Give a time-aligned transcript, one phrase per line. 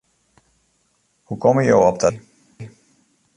[1.23, 2.75] Hoe komme jo op dat idee?